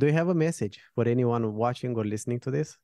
[0.00, 2.78] Do you have a message for anyone watching or listening to this?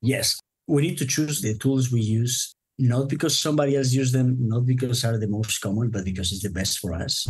[0.00, 0.38] Yes.
[0.68, 4.64] We need to choose the tools we use, not because somebody else used them, not
[4.64, 7.26] because are the most common, but because it's the best for us.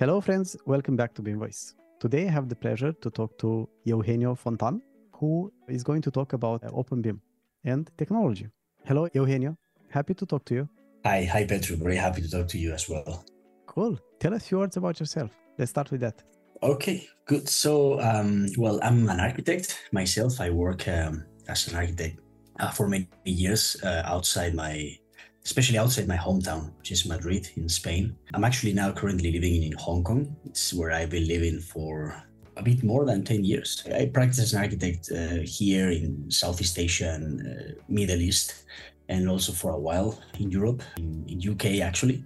[0.00, 0.56] Hello, friends.
[0.66, 1.76] Welcome back to BIM Voice.
[2.00, 4.82] Today, I have the pleasure to talk to Eugenio Fontan,
[5.12, 7.20] who is going to talk about uh, OpenBIM
[7.62, 8.48] and technology.
[8.84, 9.56] Hello, Eugenio.
[9.90, 10.68] Happy to talk to you.
[11.04, 11.76] Hi, hi, Petru.
[11.76, 13.24] Very happy to talk to you as well.
[13.66, 13.96] Cool.
[14.18, 15.30] Tell us a few words about yourself.
[15.56, 16.24] Let's start with that.
[16.62, 17.48] Okay, good.
[17.48, 20.42] So, um, well, I'm an architect myself.
[20.42, 22.18] I work um, as an architect
[22.58, 24.94] uh, for many years uh, outside my,
[25.42, 28.14] especially outside my hometown, which is Madrid in Spain.
[28.34, 30.36] I'm actually now currently living in Hong Kong.
[30.44, 32.22] It's where I've been living for
[32.58, 33.82] a bit more than 10 years.
[33.94, 38.64] I practice as an architect uh, here in Southeast Asia and uh, Middle East,
[39.08, 42.22] and also for a while in Europe, in, in UK actually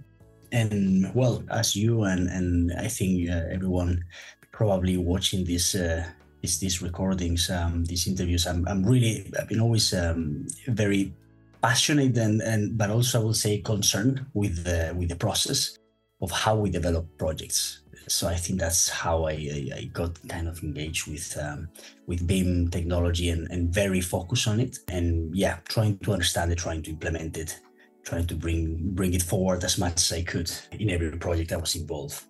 [0.55, 4.03] and well, as you and and I think uh, everyone
[4.51, 6.05] probably watching this uh,
[6.41, 11.13] this these recordings, um, these interviews, I'm I'm really I've been always um, very
[11.61, 15.77] passionate and and but also I will say concerned with the with the process
[16.21, 17.81] of how we develop projects.
[18.07, 21.67] So I think that's how I, I, I got kind of engaged with um,
[22.07, 24.77] with BIM technology and, and very focused on it.
[24.87, 27.59] And yeah, trying to understand it, trying to implement it
[28.05, 31.57] trying to bring bring it forward as much as I could in every project I
[31.57, 32.23] was involved.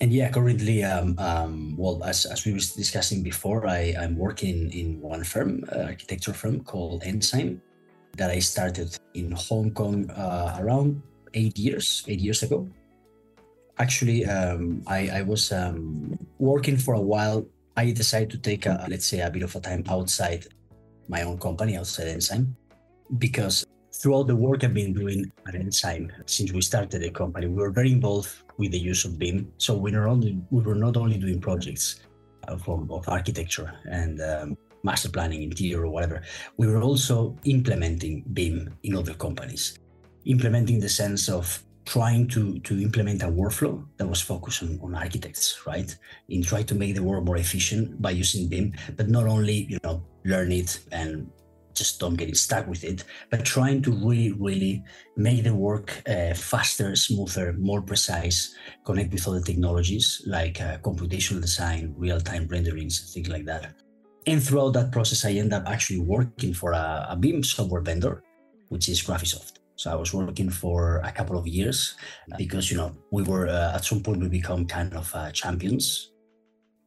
[0.00, 4.72] And yeah, currently, um, um, well, as, as we were discussing before, I, I'm working
[4.72, 7.62] in one firm, uh, architecture firm called Enzyme,
[8.16, 11.00] that I started in Hong Kong uh, around
[11.34, 12.68] eight years, eight years ago.
[13.78, 17.46] Actually, um, I, I was um, working for a while.
[17.76, 20.48] I decided to take, a, let's say, a bit of a time outside
[21.06, 22.56] my own company, outside Enzyme,
[23.18, 27.62] because throughout the work I've been doing at Enzyme since we started the company, we
[27.62, 29.52] were very involved with the use of BIM.
[29.58, 32.00] So we were only we were not only doing projects
[32.48, 36.22] uh, from of architecture and um, master planning, interior, or whatever.
[36.56, 39.78] We were also implementing BIM in other companies,
[40.24, 44.94] implementing the sense of trying to to implement a workflow that was focused on, on
[44.94, 45.94] architects, right?
[46.28, 49.78] In trying to make the work more efficient by using BIM, but not only you
[49.84, 51.30] know learn it and
[51.74, 54.84] just don't get stuck with it, but trying to really, really
[55.16, 61.40] make the work uh, faster, smoother, more precise, connect with other technologies like uh, computational
[61.40, 63.74] design, real-time renderings, things like that.
[64.26, 68.22] And throughout that process, I end up actually working for a, a BIM software vendor,
[68.68, 69.58] which is Graphisoft.
[69.76, 71.96] So I was working for a couple of years
[72.38, 76.12] because you know we were uh, at some point we become kind of uh, champions.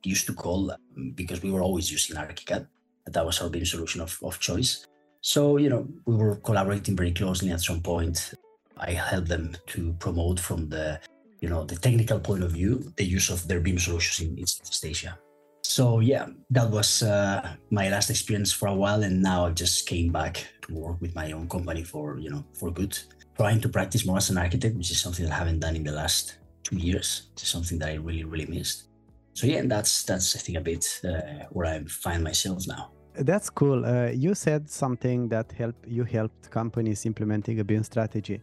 [0.04, 0.72] Used to call
[1.16, 2.68] because we were always using ArchiCAD
[3.08, 4.86] that was our BIM solution of, of choice.
[5.22, 8.34] So, you know, we were collaborating very closely at some point.
[8.78, 11.00] I helped them to promote from the,
[11.40, 14.86] you know, the technical point of view, the use of their BIM solutions in East
[14.86, 15.18] Asia.
[15.66, 19.88] So yeah, that was uh, my last experience for a while, and now I just
[19.88, 22.98] came back to work with my own company for you know for good.
[23.36, 25.84] Trying to practice more as an architect, which is something that I haven't done in
[25.84, 27.30] the last two years.
[27.34, 28.90] It's something that I really really missed.
[29.34, 32.92] So yeah, and that's that's I think a bit uh, where I find myself now.
[33.18, 33.86] That's cool.
[33.86, 38.42] Uh, you said something that helped you helped companies implementing a BIM strategy.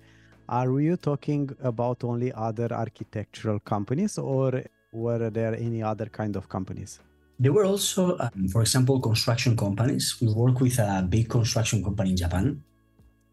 [0.49, 4.63] Are you talking about only other architectural companies, or
[4.93, 7.01] were there any other kind of companies?
[7.39, 10.17] There were also, um, for example, construction companies.
[10.21, 12.63] We work with a big construction company in Japan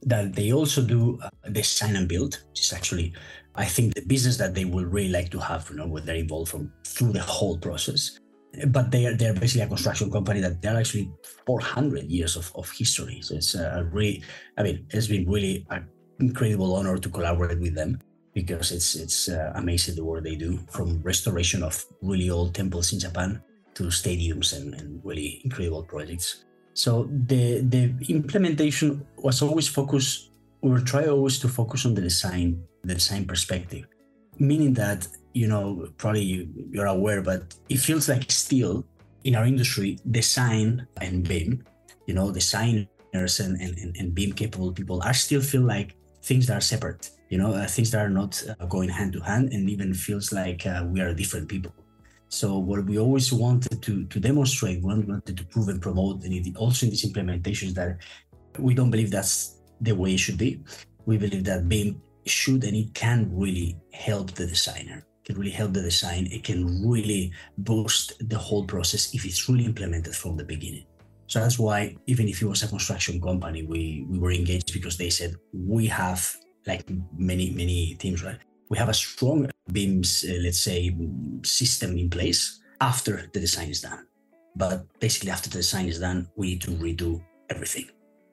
[0.04, 3.14] that they also do uh, design and build, which is actually,
[3.56, 6.16] I think, the business that they would really like to have, you know, where they're
[6.16, 8.20] involved from through the whole process
[8.68, 11.12] but they are they're basically a construction company that they're actually
[11.46, 13.22] 400 years of, of history.
[13.22, 14.24] So it's a really,
[14.58, 15.88] I mean, it's been really an
[16.20, 18.00] incredible honor to collaborate with them
[18.34, 22.94] because it's it's uh, amazing the work they do from restoration of really old temples
[22.94, 23.42] in Japan
[23.76, 26.46] to stadiums and, and really incredible projects.
[26.74, 30.32] So the the implementation was always focused.
[30.62, 33.86] We were trying always to focus on the design, the design perspective,
[34.40, 38.86] meaning that you know, probably you're aware, but it feels like still
[39.24, 41.64] in our industry, design and BIM,
[42.08, 46.58] you know, designers and, and, and BIM capable people are still feel like things that
[46.58, 49.70] are separate, you know, uh, things that are not uh, going hand to hand and
[49.70, 51.74] even feels like uh, we are different people.
[52.30, 56.58] So what we always wanted to, to demonstrate, we wanted to prove and promote, and
[56.58, 57.98] also in these implementations that
[58.60, 60.62] we don't believe that's the way it should be.
[61.06, 62.00] We believe that BIM
[62.30, 66.28] should and it can really help the designer can really help the design.
[66.32, 70.86] It can really boost the whole process if it's really implemented from the beginning.
[71.28, 74.98] So that's why even if it was a construction company, we we were engaged because
[74.98, 76.20] they said we have
[76.66, 76.84] like
[77.16, 78.42] many many teams, right?
[78.70, 80.96] We have a strong BIMS, uh, let's say,
[81.44, 84.08] system in place after the design is done.
[84.56, 87.86] But basically, after the design is done, we need to redo everything.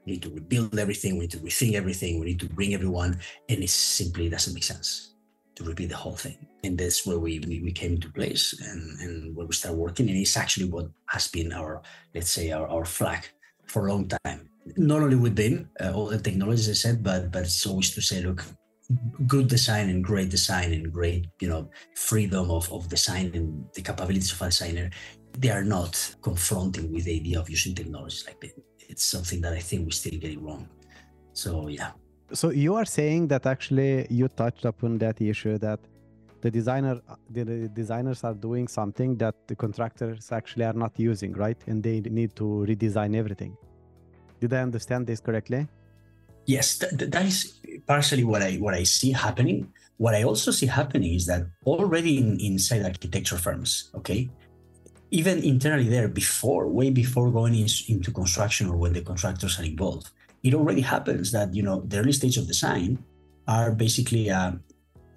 [0.06, 1.14] We need to rebuild everything.
[1.14, 2.20] We need to rethink everything.
[2.20, 3.18] We need to bring everyone,
[3.48, 5.14] and it simply doesn't make sense
[5.56, 6.36] to repeat the whole thing.
[6.64, 10.08] And that's where we, we, we came into place and, and where we started working.
[10.08, 11.82] And it's actually what has been our,
[12.14, 13.26] let's say, our, our flag
[13.66, 14.48] for a long time.
[14.76, 18.22] Not only within uh, all the technologies I said, but but it's always to say,
[18.22, 18.44] look,
[19.26, 23.82] good design and great design and great, you know, freedom of, of design and the
[23.82, 24.90] capabilities of a designer,
[25.38, 28.50] they are not confronting with the idea of using technologies like BIM.
[28.88, 30.68] It's something that I think we still get it wrong.
[31.32, 31.90] So yeah.
[32.32, 35.80] So you are saying that actually you touched upon that issue that
[36.40, 37.00] the designer
[37.30, 37.44] the
[37.82, 41.60] designers are doing something that the contractors actually are not using, right?
[41.66, 43.56] And they need to redesign everything.
[44.40, 45.68] Did I understand this correctly?
[46.46, 49.72] Yes, that, that is partially what I what I see happening.
[49.98, 54.28] What I also see happening is that already in, inside architecture firms, okay,
[55.10, 59.64] even internally there before, way before going in, into construction or when the contractors are
[59.64, 60.10] involved,
[60.42, 63.02] it already happens that you know the early stage of design
[63.48, 64.52] are basically uh,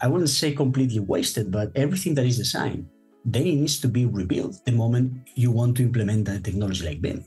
[0.02, 2.88] I wouldn't say completely wasted, but everything that is designed
[3.26, 7.02] then it needs to be rebuilt the moment you want to implement a technology like
[7.02, 7.26] BIM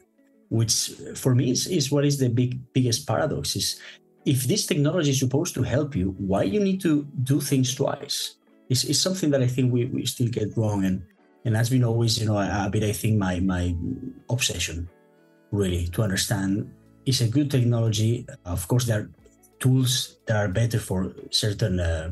[0.49, 3.81] which for me is, is what is the big biggest paradox is
[4.25, 8.37] if this technology is supposed to help you why you need to do things twice?
[8.69, 11.03] It's, it's something that i think we, we still get wrong and
[11.45, 13.75] and that's been always you know a, a bit i think my my
[14.31, 14.89] obsession
[15.51, 16.71] really to understand
[17.07, 19.11] it's a good technology of course there are
[19.59, 22.11] tools that are better for certain uh,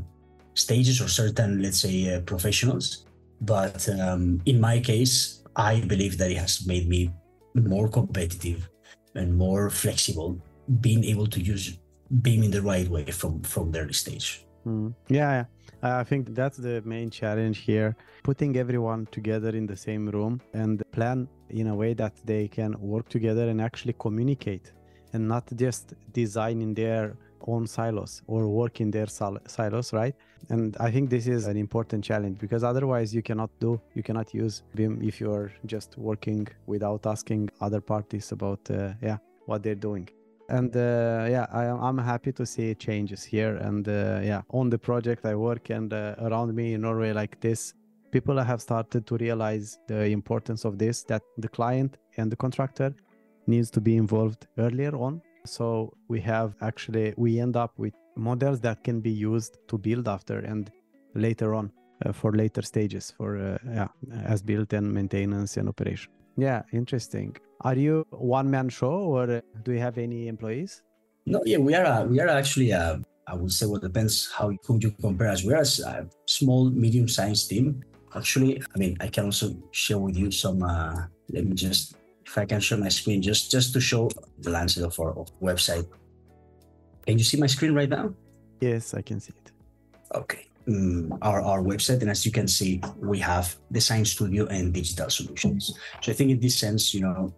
[0.54, 3.06] stages or certain let's say uh, professionals
[3.40, 7.10] but um, in my case i believe that it has made me
[7.54, 8.68] more competitive
[9.14, 10.40] and more flexible,
[10.80, 11.78] being able to use
[12.22, 14.46] BIM in the right way from from the early stage.
[14.66, 14.94] Mm.
[15.08, 15.44] Yeah,
[15.82, 17.96] I think that's the main challenge here.
[18.22, 22.78] Putting everyone together in the same room and plan in a way that they can
[22.80, 24.72] work together and actually communicate
[25.14, 27.16] and not just design in their
[27.46, 30.14] own silos or work in their silos, right?
[30.50, 34.34] And I think this is an important challenge because otherwise you cannot do, you cannot
[34.34, 39.16] use BIM if you're just working without asking other parties about, uh, yeah,
[39.46, 40.08] what they're doing.
[40.50, 43.56] And uh, yeah, I, am happy to see changes here.
[43.56, 47.40] And uh, yeah, on the project I work and uh, around me in Norway like
[47.40, 47.74] this,
[48.10, 52.94] people have started to realize the importance of this that the client and the contractor
[53.46, 58.60] needs to be involved earlier on so we have actually, we end up with models
[58.60, 60.70] that can be used to build after and
[61.14, 61.72] later on
[62.04, 63.88] uh, for later stages for uh, yeah,
[64.24, 66.12] as built and maintenance and operation.
[66.36, 67.36] Yeah, interesting.
[67.62, 70.82] Are you one man show or do you have any employees?
[71.26, 71.84] No, yeah, we are.
[71.84, 72.70] A, we are actually.
[72.70, 75.44] A, I would say, well, depends how whom you compare us.
[75.44, 77.84] We are a small, medium-sized team.
[78.16, 80.62] Actually, I mean, I can also share with you some.
[80.62, 84.50] Uh, let me just if I can share my screen just just to show the
[84.50, 85.86] landscape of our website.
[87.06, 88.14] Can you see my screen right now?
[88.60, 89.52] Yes, I can see it.
[90.14, 90.46] Okay.
[90.68, 95.08] Mm, our, our website, and as you can see, we have design studio and digital
[95.08, 95.74] solutions.
[96.02, 97.32] So I think in this sense, you know,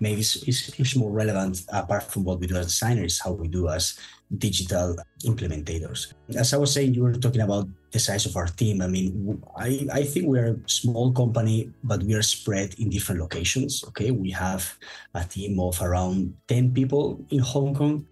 [0.00, 3.48] maybe it's, it's, it's more relevant apart from what we do as designers, how we
[3.48, 3.98] do as
[4.38, 6.12] digital implementators.
[6.34, 8.82] As I was saying, you were talking about the size of our team.
[8.82, 13.20] I mean, I, I think we're a small company, but we are spread in different
[13.20, 13.84] locations.
[13.88, 14.10] Okay.
[14.10, 14.76] We have
[15.14, 18.06] a team of around 10 people in Hong Kong.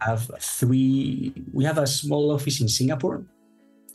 [0.00, 3.24] Have three, we have a small office in Singapore.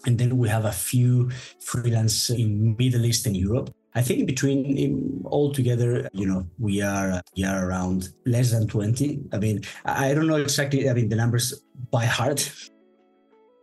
[0.06, 3.70] And then we have a few freelance in Middle East and Europe.
[4.00, 4.92] I think between in,
[5.26, 9.10] all together, you know, we are we are around less than twenty.
[9.36, 10.90] I mean, I don't know exactly.
[10.90, 11.48] I mean, the numbers
[11.92, 12.42] by heart.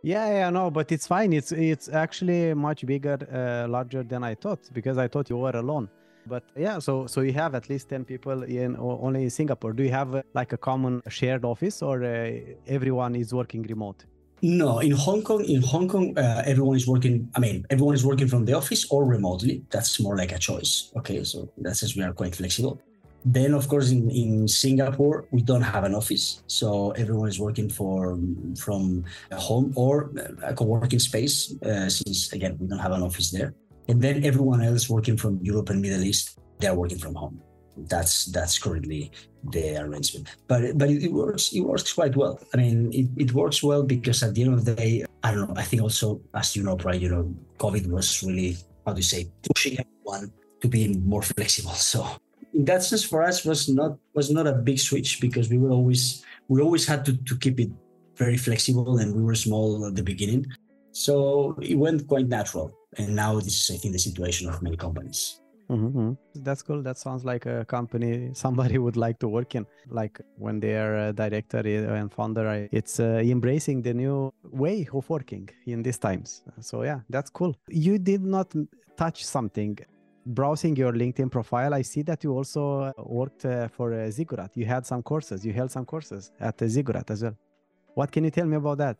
[0.03, 1.33] Yeah, yeah, no, but it's fine.
[1.33, 5.57] It's it's actually much bigger, uh, larger than I thought because I thought you were
[5.63, 5.89] alone.
[6.27, 9.73] But yeah, so so you have at least ten people in only in Singapore.
[9.73, 12.31] Do you have uh, like a common shared office, or uh,
[12.67, 14.05] everyone is working remote?
[14.41, 17.29] No, in Hong Kong, in Hong Kong, uh, everyone is working.
[17.35, 19.63] I mean, everyone is working from the office or remotely.
[19.71, 20.91] That's more like a choice.
[20.95, 22.79] Okay, so that says we are quite flexible.
[23.25, 27.67] Then, of course, in, in Singapore, we don't have an office, so everyone is working
[27.67, 28.17] for
[28.59, 29.03] from
[29.33, 30.11] home or
[30.43, 31.55] a co-working space.
[31.65, 33.55] Uh, since again, we don't have an office there,
[33.87, 37.41] and then everyone else working from Europe and Middle East, they are working from home
[37.85, 39.11] that's that's currently
[39.51, 40.27] the arrangement.
[40.47, 42.39] But but it, works it works quite well.
[42.53, 45.47] I mean, it, it works well because at the end of the day, I don't
[45.47, 45.55] know.
[45.55, 46.99] I think also as you know, right?
[46.99, 50.31] You know, COVID was really how do you say pushing everyone
[50.61, 51.71] to be more flexible.
[51.71, 52.07] So
[52.53, 55.71] in that sense, for us was not was not a big switch because we were
[55.71, 57.71] always we always had to to keep it
[58.15, 60.47] very flexible and we were small at the beginning.
[60.91, 62.73] So it went quite natural.
[62.97, 65.41] And now this is I think the situation of many companies.
[65.69, 66.13] Mm-hmm.
[66.35, 66.81] That's cool.
[66.81, 69.65] That sounds like a company somebody would like to work in.
[69.89, 75.83] Like when their director and founder, it's uh, embracing the new way of working in
[75.83, 76.43] these times.
[76.61, 77.55] So yeah, that's cool.
[77.67, 78.53] You did not
[78.95, 79.77] touch something.
[80.25, 84.51] Browsing your LinkedIn profile, I see that you also worked uh, for uh, Ziggurat.
[84.55, 85.45] You had some courses.
[85.45, 87.37] You held some courses at uh, Ziggurat as well.
[87.93, 88.97] What can you tell me about that?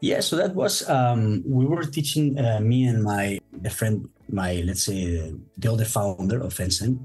[0.00, 3.38] Yeah, so that was um, we were teaching uh, me and my
[3.70, 7.04] friend, my let's say the other founder of Enzyme.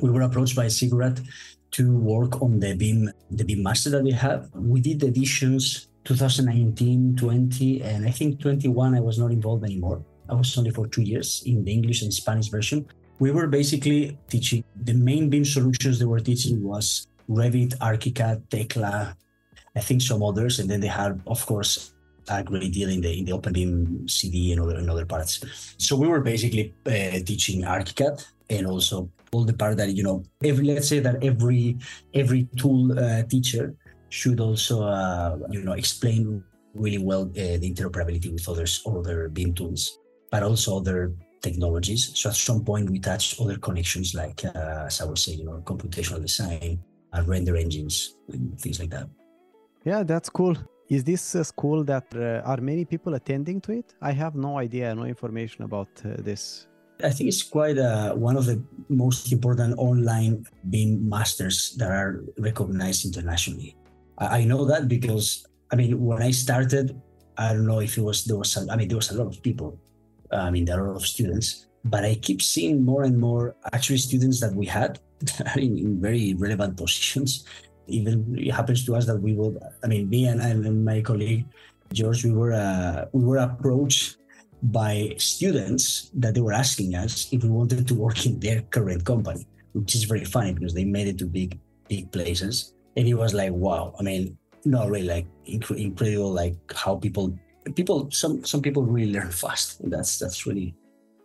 [0.00, 1.20] We were approached by Ziggurat
[1.72, 4.48] to work on the BIM the BIM master that we have.
[4.54, 8.94] We did editions 2019, 20, and I think 21.
[8.94, 10.02] I was not involved anymore.
[10.30, 12.86] I was only for two years in the English and Spanish version.
[13.18, 19.16] We were basically teaching the main BIM solutions they were teaching was Revit, ArchiCAD, Tekla,
[19.76, 21.91] I think some others, and then they had, of course,
[22.28, 25.40] a great deal in the in the OpenBIM CD and other and other parts.
[25.78, 30.22] So we were basically uh, teaching ArchiCAD and also all the part that you know
[30.44, 31.78] every let's say that every
[32.14, 33.74] every tool uh, teacher
[34.10, 39.54] should also uh, you know explain really well uh, the interoperability with others other BIM
[39.54, 39.98] tools,
[40.30, 42.12] but also other technologies.
[42.14, 45.44] So at some point we touched other connections like uh, as I would say you
[45.44, 46.78] know computational design,
[47.12, 49.08] and render engines, and things like that.
[49.84, 50.56] Yeah, that's cool.
[50.92, 53.94] Is this a school that uh, are many people attending to it?
[54.02, 56.66] I have no idea, no information about uh, this.
[57.02, 62.22] I think it's quite uh, one of the most important online BIM masters that are
[62.36, 63.74] recognized internationally.
[64.18, 67.00] I, I know that because I mean, when I started,
[67.38, 69.28] I don't know if it was there was a, I mean there was a lot
[69.28, 69.80] of people.
[70.30, 73.56] I mean there are a lot of students, but I keep seeing more and more
[73.72, 77.46] actually students that we had that are in, in very relevant positions
[77.86, 81.44] even it happens to us that we will i mean me and, and my colleague
[81.92, 84.16] george we were uh, we were approached
[84.62, 89.04] by students that they were asking us if we wanted to work in their current
[89.04, 91.58] company which is very funny because they made it to big
[91.88, 92.74] big places.
[92.96, 97.36] And it was like wow i mean not really like inc- incredible like how people
[97.74, 99.80] people some some people really learn fast.
[99.80, 100.74] And that's that's really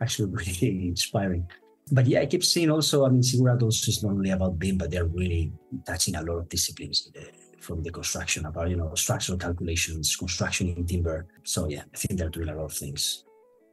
[0.02, 1.48] actually really inspiring
[1.92, 4.78] but yeah, I keep seeing also, I mean, Ziggurat also is not only about BIM,
[4.78, 5.52] but they're really
[5.86, 7.22] touching a lot of disciplines uh,
[7.60, 11.26] from the construction about, you know, structural calculations, construction in timber.
[11.44, 13.24] So yeah, I think they're doing a lot of things.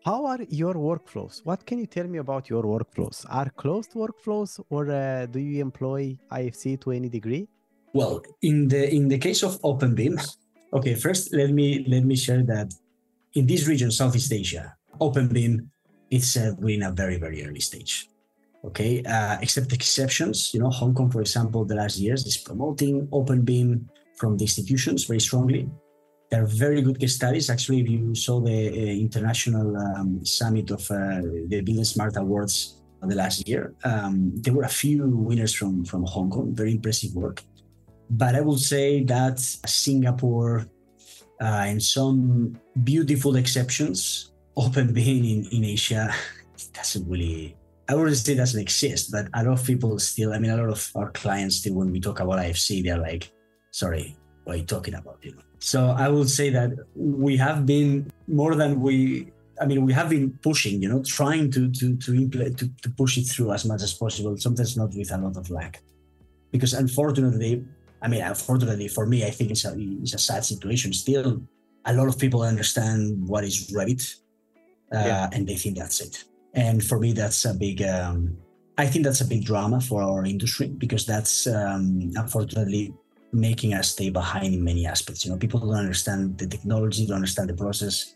[0.04, 1.40] How are your workflows?
[1.44, 3.25] What can you tell me about your workflows?
[3.30, 7.49] Are closed workflows or uh, do you employ IFC to any degree?
[7.94, 10.21] Well, in the in the case of OpenBIM,
[10.75, 12.75] okay, first let me let me share that
[13.35, 15.68] in this region, Southeast Asia, OpenBIM
[16.16, 18.09] it's uh, we're in a very very early stage
[18.64, 19.02] okay?
[19.04, 23.42] Uh, except exceptions you know hong kong for example the last years is promoting open
[23.42, 25.68] BIM from the institutions very strongly.
[26.30, 27.50] There are very good case studies.
[27.50, 33.14] Actually if you saw the uh, international um, summit of uh, the buildingSMART awards the
[33.14, 37.42] last year um, there were a few winners from from hong kong very impressive work.
[38.11, 39.38] But i would say that
[39.85, 40.66] singapore
[41.40, 46.12] uh, and some beautiful exceptions OpenBIM in, in Asia
[46.73, 47.56] doesn't really
[47.88, 50.70] I wouldn't say doesn't exist, but a lot of people still, I mean, a lot
[50.70, 53.30] of our clients still, when we talk about IFC, they're like,
[53.73, 55.18] sorry, what are you talking about?
[55.23, 55.42] You know?
[55.58, 60.08] So I would say that we have been more than we, I mean, we have
[60.08, 63.64] been pushing, you know, trying to to to, implement, to, to push it through as
[63.64, 65.78] much as possible, sometimes not with a lot of luck.
[66.50, 67.64] Because unfortunately,
[68.00, 70.92] I mean, unfortunately for me, I think it's a, it's a sad situation.
[70.92, 71.42] Still,
[71.84, 74.02] a lot of people understand what is Revit,
[74.92, 75.28] uh, yeah.
[75.32, 76.24] and they think that's it.
[76.54, 77.82] And for me, that's a big.
[77.82, 78.36] Um,
[78.76, 82.92] I think that's a big drama for our industry because that's um, unfortunately
[83.32, 85.24] making us stay behind in many aspects.
[85.24, 88.14] You know, people don't understand the technology, don't understand the process,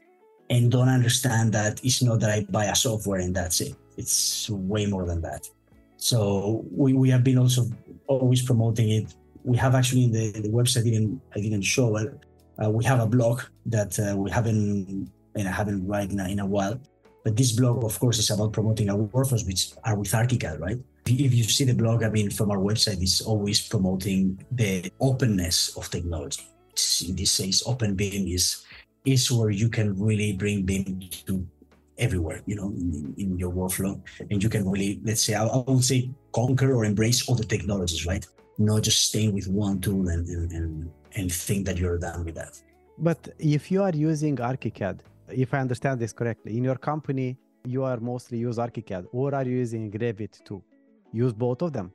[0.51, 3.75] and don't understand that it's not that I buy a software and that's it.
[3.97, 5.49] It's way more than that.
[5.97, 7.67] So we, we have been also
[8.07, 9.15] always promoting it.
[9.45, 11.97] We have actually in the, the website didn't I didn't show.
[11.97, 16.47] Uh, we have a blog that uh, we haven't and I haven't written in a
[16.47, 16.81] while.
[17.25, 20.79] But this blog, of course, is about promoting our workflows, which are with ArchiCAD, right?
[21.07, 25.77] If you see the blog, I mean, from our website, it's always promoting the openness
[25.77, 26.43] of technology.
[27.07, 28.65] In this case, Open BIM is
[29.05, 31.47] is where you can really bring BIM to
[31.97, 35.59] everywhere, you know, in, in your workflow, and you can really, let's say, I, I
[35.67, 38.25] would say, conquer or embrace all the technologies, right?
[38.59, 42.37] Not just staying with one tool and and, and, and think that you're done with
[42.37, 42.61] that.
[42.99, 47.85] But if you are using ArchiCAD, if I understand this correctly, in your company, you
[47.85, 50.63] are mostly use ArchiCAD or are you using Revit too?
[51.13, 51.93] Use both of them?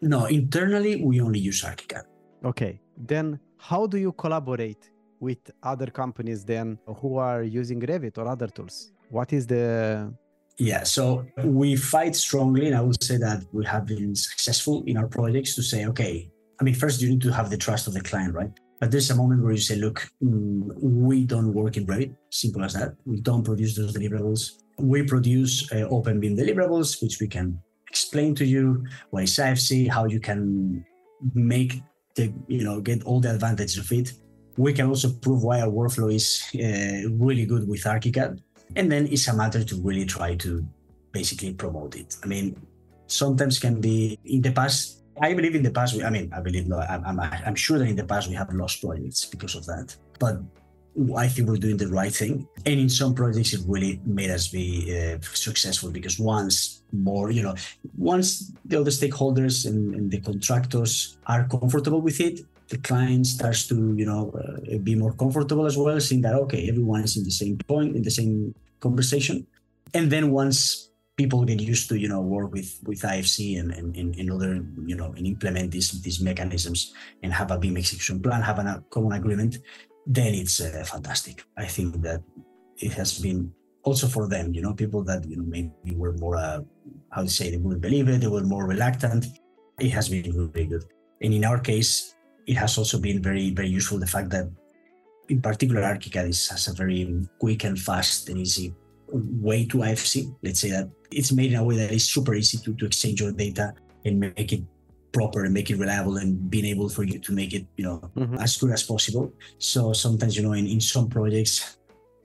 [0.00, 2.04] No, internally, we only use ArchiCAD.
[2.44, 2.80] Okay.
[2.96, 8.48] Then how do you collaborate with other companies then who are using Revit or other
[8.48, 8.92] tools?
[9.10, 10.12] What is the
[10.58, 14.96] Yeah, so we fight strongly, and I would say that we have been successful in
[14.96, 16.30] our projects to say, okay,
[16.60, 18.52] I mean, first you need to have the trust of the client, right?
[18.80, 22.64] But there's a moment where you say, look, mm, we don't work in Revit, simple
[22.64, 22.94] as that.
[23.04, 24.62] We don't produce those deliverables.
[24.78, 29.88] We produce uh, open BIM deliverables, which we can explain to you what is IFC,
[29.88, 30.84] how you can
[31.34, 31.82] make
[32.16, 34.12] the, you know, get all the advantages of it.
[34.56, 38.40] We can also prove why our workflow is uh, really good with ArchiCAD
[38.76, 40.66] and then it's a matter to really try to
[41.12, 42.16] basically promote it.
[42.22, 42.56] I mean,
[43.06, 45.03] sometimes can be in the past.
[45.20, 45.94] I believe in the past.
[45.94, 46.78] We, I mean, I believe no.
[46.78, 49.96] I'm, I'm, I'm sure that in the past we have lost projects because of that.
[50.18, 50.40] But
[51.16, 52.46] I think we're doing the right thing.
[52.66, 57.42] And in some projects, it really made us be uh, successful because once more, you
[57.42, 57.54] know,
[57.96, 63.66] once the other stakeholders and, and, the contractors are comfortable with it, the client starts
[63.68, 67.24] to, you know, uh, be more comfortable as well, seeing that okay, everyone is in
[67.24, 69.46] the same point, in the same conversation.
[69.92, 73.96] And then once people get used to, you know, work with with IFC and and,
[73.96, 78.42] and other, you know, and implement these these mechanisms and have a BIM execution plan,
[78.42, 79.58] have a common agreement,
[80.06, 81.44] then it's uh, fantastic.
[81.56, 82.22] I think that
[82.78, 83.52] it has been
[83.82, 86.60] also for them, you know, people that you know maybe were more, uh,
[87.10, 89.26] how to say, they wouldn't believe it, they were more reluctant.
[89.78, 90.84] It has been really good.
[91.20, 92.14] And in our case,
[92.46, 94.50] it has also been very, very useful the fact that
[95.28, 98.74] in particular, ArchiCAD is, has a very quick and fast and easy
[99.14, 100.34] way to IFC.
[100.42, 103.20] Let's say that it's made in a way that is super easy to, to exchange
[103.20, 103.72] your data
[104.04, 104.62] and make it
[105.12, 108.00] proper and make it reliable and being able for you to make it, you know,
[108.16, 108.36] mm-hmm.
[108.38, 109.32] as good as possible.
[109.58, 111.78] So sometimes, you know, in, in some projects,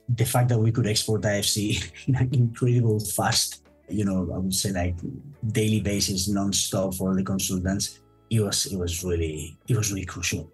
[0.08, 4.54] the fact that we could export IFC in an incredible fast, you know, I would
[4.54, 4.96] say like
[5.52, 10.50] daily basis, non-stop for the consultants, it was it was really it was really crucial.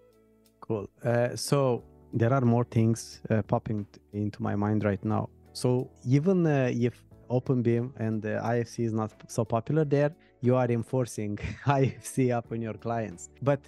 [0.60, 0.88] Cool.
[1.04, 5.28] Uh, so there are more things uh, popping into my mind right now.
[5.60, 6.94] So even uh, if
[7.30, 11.36] OpenBIM and uh, IFC is not so popular there, you are enforcing
[11.78, 13.30] IFC upon your clients.
[13.40, 13.62] But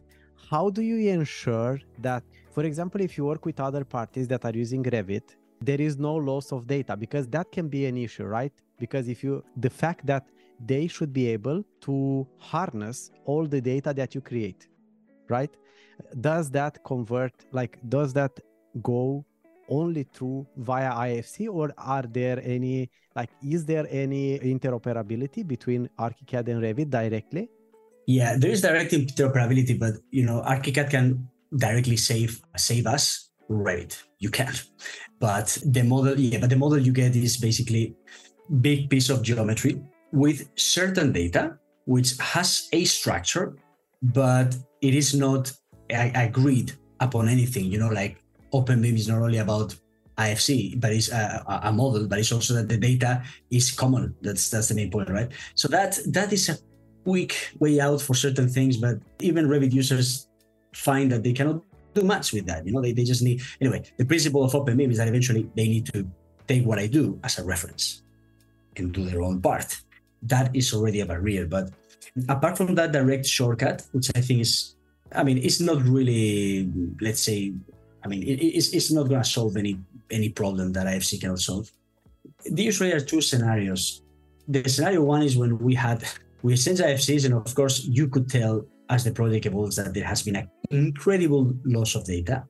[0.50, 4.56] how do you ensure that, for example, if you work with other parties that are
[4.64, 5.26] using Revit,
[5.62, 8.52] there is no loss of data because that can be an issue, right?
[8.78, 10.26] Because if you, the fact that
[10.66, 14.68] they should be able to harness all the data that you create,
[15.28, 15.50] right?
[16.20, 18.38] does that convert like does that
[18.82, 19.24] go
[19.68, 26.48] only through via IFC or are there any like is there any interoperability between ArchiCAD
[26.48, 27.48] and Revit directly?
[28.06, 34.02] Yeah, there is direct interoperability, but you know, ArchiCAD can directly save save us Revit.
[34.18, 34.52] You can,
[35.20, 37.96] but the model, yeah, but the model you get is basically
[38.60, 43.56] big piece of geometry with certain data, which has a structure,
[44.02, 45.52] but it is not
[45.90, 47.64] agreed upon anything.
[47.66, 49.74] You know, like OpenBIM is not only about
[50.16, 54.14] IFC, but it's uh, a, a, model, but it's also that the data is common.
[54.20, 55.30] That's that's the main point, right?
[55.54, 56.58] So that that is a
[57.04, 60.28] quick way out for certain things, but even Revit users
[60.74, 61.62] find that they cannot
[61.94, 62.66] do much with that.
[62.66, 63.84] You know, they, they just need anyway.
[63.96, 66.06] The principle of OpenBIM is that eventually they need to
[66.48, 68.02] take what I do as a reference
[68.76, 69.76] and do their own part.
[70.22, 71.46] That is already a barrier.
[71.46, 71.70] But
[72.28, 74.74] apart from that direct shortcut, which I think is
[75.12, 77.54] I mean, it's not really, let's say,
[78.08, 79.78] I mean, it, it's, it's not going to solve any
[80.10, 81.70] any problem that IFC cannot solve.
[82.46, 84.02] There usually are two scenarios.
[84.48, 86.04] The scenario one is when we had
[86.42, 90.06] we changed IFCs, and of course, you could tell as the project evolves that there
[90.06, 92.46] has been an incredible loss of data.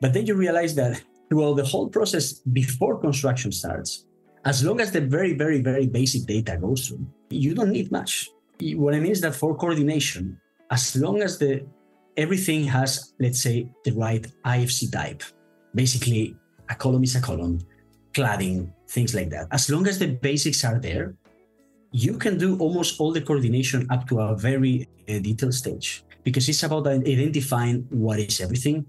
[0.00, 1.02] But then you realize that
[1.32, 4.06] well, the whole process before construction starts,
[4.44, 8.28] as long as the very, very, very basic data goes through, you don't need much.
[8.60, 10.38] What I mean is that for coordination,
[10.70, 11.66] as long as the
[12.16, 15.22] everything has, let's say, the right IFC type.
[15.74, 16.36] Basically,
[16.68, 17.60] a column is a column,
[18.12, 19.48] cladding, things like that.
[19.50, 21.14] As long as the basics are there,
[21.90, 26.48] you can do almost all the coordination up to a very uh, detailed stage because
[26.48, 28.84] it's about identifying what is everything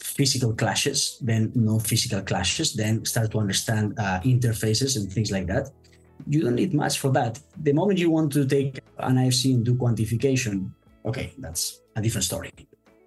[0.00, 5.70] physical clashes then non-physical clashes then start to understand uh, interfaces and things like that
[6.28, 9.64] you don't need much for that the moment you want to take an ifc and
[9.64, 10.70] do quantification
[11.04, 12.52] okay that's a different story.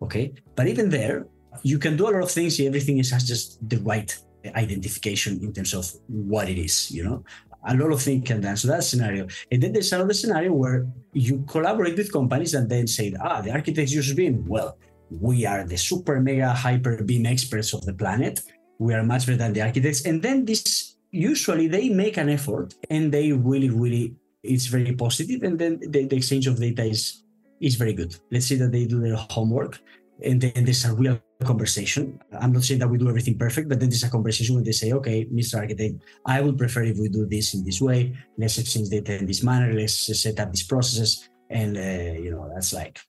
[0.01, 0.33] Okay.
[0.55, 1.27] But even there,
[1.63, 2.59] you can do a lot of things.
[2.59, 4.15] Everything is has just the right
[4.55, 7.23] identification in terms of what it is, you know.
[7.67, 8.57] A lot of things can done.
[8.57, 9.27] So that scenario.
[9.51, 13.51] And then there's another scenario where you collaborate with companies and then say, ah, the
[13.51, 14.45] architects use BIM.
[14.45, 14.77] Well,
[15.09, 18.41] we are the super mega hyper BIM experts of the planet.
[18.77, 20.05] We are much better than the architects.
[20.05, 25.41] And then this usually they make an effort and they really, really it's very positive.
[25.41, 27.23] And then the, the exchange of data is
[27.61, 28.15] is very good.
[28.31, 29.79] Let's say that they do their homework
[30.23, 32.19] and then there's a real conversation.
[32.39, 34.71] I'm not saying that we do everything perfect, but then there's a conversation where they
[34.71, 35.57] say, okay, Mr.
[35.57, 38.15] Architect, I would prefer if we do this in this way.
[38.37, 39.73] Let's exchange data in this manner.
[39.73, 41.27] Let's set up these processes.
[41.49, 42.99] And, uh, you know, that's like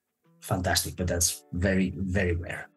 [0.40, 2.68] fantastic, but that's very, very rare.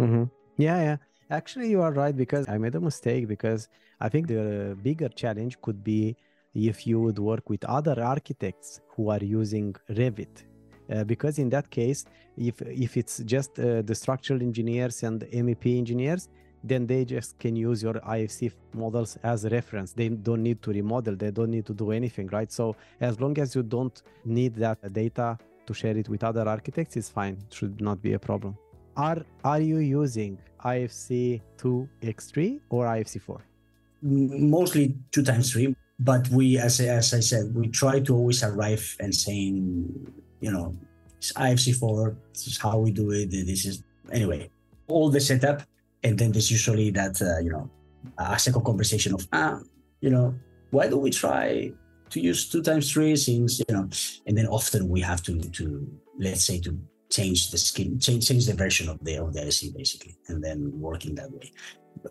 [0.00, 0.24] Mm-hmm.
[0.56, 0.96] Yeah, yeah.
[1.30, 3.68] Actually, you are right because I made a mistake because
[4.00, 6.16] I think the bigger challenge could be
[6.54, 10.44] if you would work with other architects who are using Revit
[10.90, 12.04] uh, because in that case
[12.36, 16.28] if if it's just uh, the structural engineers and mep engineers
[16.62, 19.92] then they just can use your ifc models as a reference.
[19.92, 21.14] They don't need to remodel.
[21.14, 22.50] They don't need to do anything right?
[22.50, 26.96] So as long as you don't need that data to share it with other architects
[26.96, 27.34] it's fine.
[27.46, 28.56] It should not be a problem.
[28.96, 33.40] Are are you using ifc 2 x3 or ifc 4
[34.02, 38.96] mostly 2 times 3 but we as, as i said we try to always arrive
[39.00, 39.94] and saying
[40.44, 40.76] you know,
[41.16, 43.30] it's IFC4, this is how we do it.
[43.30, 44.50] This is, anyway,
[44.88, 45.62] all the setup.
[46.02, 47.70] And then there's usually that, uh, you know,
[48.18, 49.60] a second conversation of, ah,
[50.02, 50.34] you know,
[50.70, 51.72] why don't we try
[52.10, 53.88] to use two times three since, you know,
[54.26, 55.64] and then often we have to, to
[56.18, 56.78] let's say, to
[57.08, 60.58] change the skin, change, change the version of the, of the IC basically, and then
[60.78, 61.50] working that way.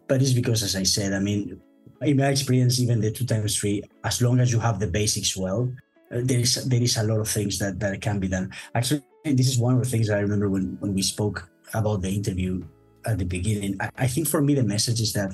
[0.07, 1.61] But it's because, as I said, I mean,
[2.01, 5.37] in my experience, even the two times three, as long as you have the basics
[5.37, 5.71] well,
[6.13, 8.51] Uh, there is there is a lot of things that that can be done.
[8.75, 12.13] Actually, this is one of the things I remember when when we spoke about the
[12.13, 12.61] interview
[13.05, 13.77] at the beginning.
[13.81, 15.33] I, I think for me the message is that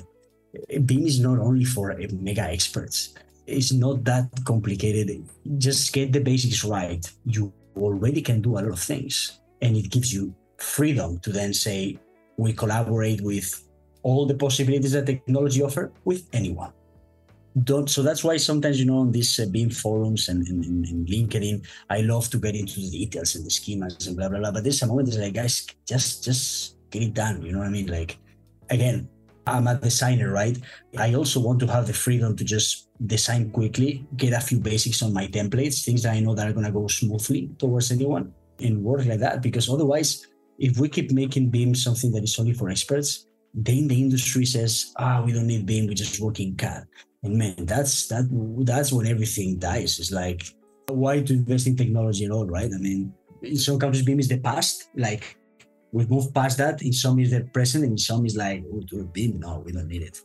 [0.86, 3.14] BIM is not only for mega experts.
[3.46, 5.26] It's not that complicated.
[5.58, 7.02] Just get the basics right.
[7.26, 11.52] You already can do a lot of things, and it gives you freedom to then
[11.52, 11.98] say
[12.36, 13.68] we collaborate with
[14.02, 16.72] all the possibilities that technology offer with anyone
[17.64, 21.66] don't so that's why sometimes you know on these uh, BIM forums and in, linkedin
[21.90, 24.52] i love to get into the details and the schemas and blah blah blah.
[24.52, 27.66] But there's a moment that's like guys just just get it done you know what
[27.66, 27.86] i mean?
[27.86, 28.18] Like
[28.70, 29.08] again
[29.46, 30.56] i'm a designer right?
[30.96, 35.02] I also want to have the freedom to just design quickly get a few basics
[35.02, 38.32] on my templates things that i know that are going to go smoothly towards anyone
[38.60, 39.42] and work like that.
[39.42, 40.26] Because otherwise
[40.58, 44.92] if we keep making BIM something that is only for experts then the industry says
[44.98, 46.86] ah we don't need BIM we just work in cad
[47.22, 48.24] and man, that's that
[48.64, 49.98] that's when everything dies.
[49.98, 50.42] It's like
[50.88, 52.70] why to invest in technology at all, right?
[52.72, 54.88] I mean, in some countries, BIM is the past.
[54.96, 55.36] Like
[55.92, 56.82] we've moved past that.
[56.82, 58.64] In some is the present, and in some is like
[59.12, 59.40] BIM.
[59.40, 60.20] No, we don't need it.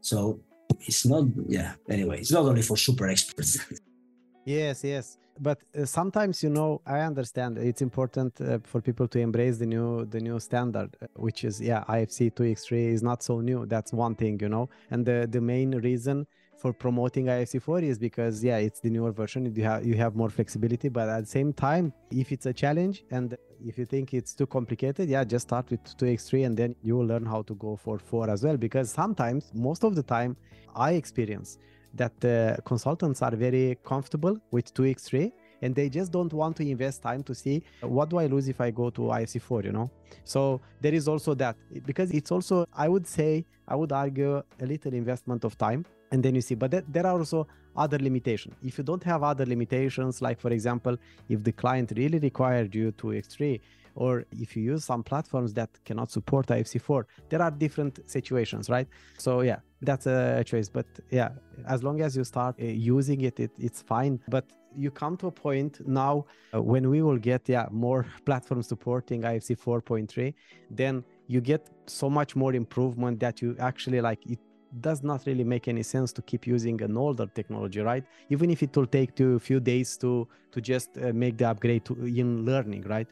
[0.00, 0.40] So
[0.80, 1.24] it's not.
[1.48, 1.74] Yeah.
[1.88, 3.58] Anyway, it's not only for super experts.
[4.44, 4.82] yes.
[4.82, 9.58] Yes but uh, sometimes you know i understand it's important uh, for people to embrace
[9.58, 13.66] the new the new standard uh, which is yeah ifc 2x3 is not so new.
[13.66, 14.68] That's one thing you know.
[14.90, 16.26] And the the main reason
[16.58, 19.40] for promoting ifc4 is because yeah it's the newer version.
[19.54, 23.04] You have you have more flexibility but at the same time if it's a challenge
[23.10, 26.96] and if you think it's too complicated yeah just start with 2x3 and then you
[26.96, 28.56] will learn how to go for 4 as well.
[28.56, 30.36] Because sometimes most of the time
[30.74, 31.58] i experience
[31.96, 35.32] that the consultants are very comfortable with 2x3
[35.62, 38.60] and they just don't want to invest time to see what do I lose if
[38.60, 39.90] I go to IFC4, you know?
[40.24, 44.66] So there is also that because it's also, I would say, I would argue a
[44.66, 48.54] little investment of time and then you see, but there are also other limitations.
[48.64, 50.96] If you don't have other limitations, like for example,
[51.28, 53.60] if the client really required you to X3,
[53.96, 58.86] or if you use some platforms that cannot support IFC4, there are different situations, right?
[59.16, 60.68] So yeah, that's a choice.
[60.68, 61.30] But yeah,
[61.66, 64.20] as long as you start uh, using it, it it's fine.
[64.28, 64.44] But
[64.76, 69.22] you come to a point now uh, when we will get yeah more platforms supporting
[69.22, 70.34] IFC 4.3,
[70.70, 74.38] then you get so much more improvement that you actually like it
[74.80, 78.62] does not really make any sense to keep using an older technology right even if
[78.62, 81.94] it will take you a few days to to just uh, make the upgrade to
[82.04, 83.06] in learning right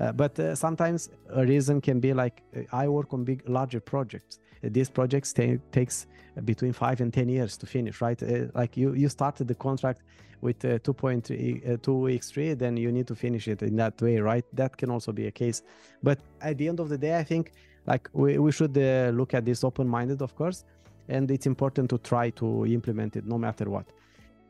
[0.00, 3.80] uh, but uh, sometimes a reason can be like uh, I work on big, larger
[3.80, 4.38] projects.
[4.62, 5.32] these projects
[5.72, 6.06] takes
[6.44, 8.20] between five and ten years to finish, right?
[8.54, 10.00] like you, you started the contract
[10.42, 11.62] with 2.2
[12.20, 14.44] x3, then you need to finish it in that way, right?
[14.52, 15.62] That can also be a case.
[16.02, 17.52] But at the end of the day, I think
[17.86, 18.76] like we, we should
[19.20, 20.64] look at this open-minded, of course,
[21.08, 23.86] and it's important to try to implement it no matter what.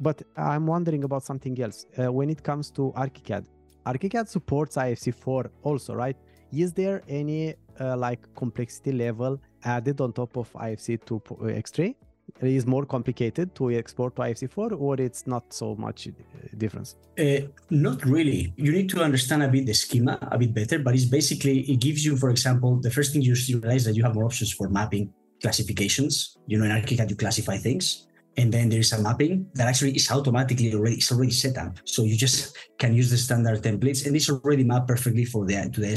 [0.01, 1.87] But I'm wondering about something else.
[1.99, 3.45] Uh, when it comes to ArchiCAD,
[3.87, 6.17] ArchiCAD supports IFC4 also, right?
[6.53, 11.95] Is there any uh, like complexity level added on top of IFC2 uh, X3?
[12.43, 16.13] Is more complicated to export to IFC4 or it's not so much uh,
[16.57, 16.97] difference?
[17.19, 18.53] Uh, not really.
[18.57, 21.81] You need to understand a bit the schema a bit better, but it's basically, it
[21.81, 24.69] gives you, for example, the first thing you realize that you have more options for
[24.69, 25.13] mapping
[25.43, 26.37] classifications.
[26.47, 30.11] You know, in ArchiCAD, you classify things and then there's a mapping that actually is
[30.11, 31.79] automatically already it's already set up.
[31.85, 35.71] So you just can use the standard templates, and it's already mapped perfectly for the
[35.73, 35.97] to the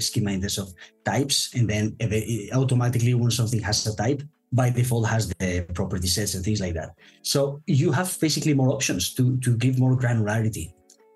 [0.00, 0.72] schema in terms of
[1.04, 1.54] types.
[1.54, 1.96] And then
[2.54, 6.74] automatically, when something has a type, by default has the property sets and things like
[6.74, 6.90] that.
[7.22, 10.72] So you have basically more options to to give more granularity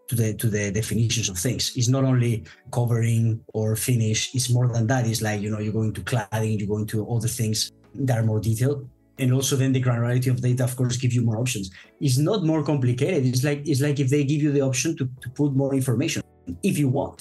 [0.08, 1.72] to the to the definitions of things.
[1.76, 4.34] It's not only covering or finish.
[4.34, 5.06] It's more than that.
[5.06, 8.24] It's like you know you're going to cladding, you're going to other things that are
[8.24, 8.88] more detailed.
[9.22, 11.70] And also then the granularity of data, of course, give you more options.
[12.00, 13.24] It's not more complicated.
[13.24, 16.22] It's like it's like if they give you the option to, to put more information
[16.70, 17.18] if you want.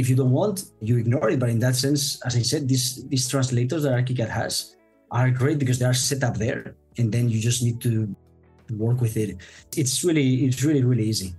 [0.00, 1.38] If you don't want, you ignore it.
[1.42, 4.76] But in that sense, as I said, these these translators that Archicad has
[5.18, 7.92] are great because they are set up there, and then you just need to
[8.84, 9.30] work with it.
[9.76, 11.30] It's really it's really really easy.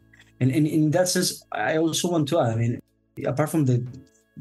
[0.41, 2.53] And, and in that sense, I also want to add.
[2.53, 2.81] I mean,
[3.25, 3.85] apart from the,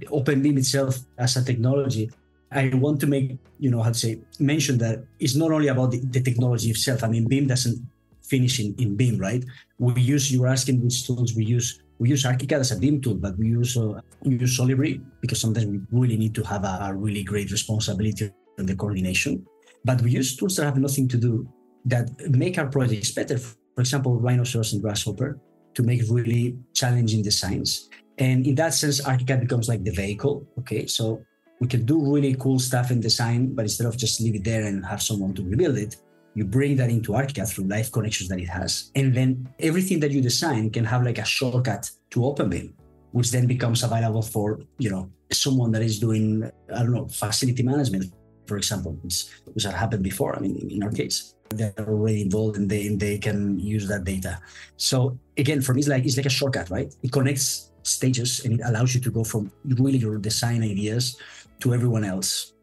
[0.07, 2.11] OpenBIM itself as a technology,
[2.53, 5.93] I want to make, you know, how to say, mention that it's not only about
[5.93, 7.05] the, the technology itself.
[7.05, 7.79] I mean, BIM doesn't
[8.23, 9.45] finish in, in BIM, right?
[9.79, 11.81] We use, you were asking which tools we use.
[11.99, 15.41] We use Archicad as a BIM tool, but we use, uh, we use Solibri because
[15.41, 19.47] sometimes we really need to have a, a really great responsibility on the coordination.
[19.85, 21.49] But we use tools that have nothing to do
[21.87, 23.39] that make our projects better.
[23.39, 25.39] For example, Rhinoceros and Grasshopper
[25.75, 27.89] to make really challenging designs.
[28.19, 30.47] And in that sense, Archicad becomes like the vehicle.
[30.59, 31.23] Okay, so
[31.61, 34.65] we can do really cool stuff in design, but instead of just leave it there
[34.65, 35.97] and have someone to rebuild it,
[36.35, 38.91] you bring that into Archicad through live connections that it has.
[38.95, 42.73] And then everything that you design can have like a shortcut to OpenBIM,
[43.13, 47.63] which then becomes available for, you know, someone that is doing, I don't know, facility
[47.63, 48.15] management,
[48.47, 50.35] for example, which, which had happened before.
[50.37, 54.05] I mean, in our case they're already involved and they and they can use that
[54.05, 54.41] data.
[54.77, 56.95] So again, for me, it's like it's like a shortcut, right?
[57.03, 61.17] It connects stages and it allows you to go from really your design ideas
[61.61, 62.55] to everyone else.